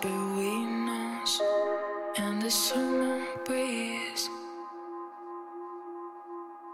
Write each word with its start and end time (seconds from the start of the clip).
between 0.00 0.88
us 0.88 1.40
and 2.18 2.40
the 2.40 2.50
summer 2.50 3.24
breeze. 3.44 4.30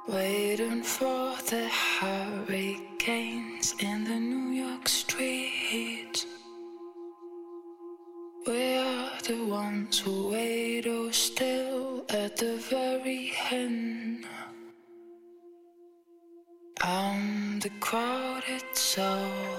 Waiting 0.06 0.82
for 0.82 1.34
the 1.50 1.68
hurricanes 1.68 3.74
in 3.80 4.04
the 4.04 4.18
New 4.18 4.64
York 4.64 4.88
streets. 4.88 6.26
We 8.46 8.78
are 8.78 9.10
the 9.26 9.44
ones 9.46 9.98
who 9.98 10.28
wait 10.28 10.86
or 10.86 11.12
still 11.12 12.04
at 12.08 12.36
the 12.36 12.56
very 12.70 13.32
end. 13.50 14.24
I'm 16.80 17.58
the 17.60 17.70
crowded 17.80 18.64
soul. 18.72 19.57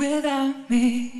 without 0.00 0.70
me. 0.70 1.19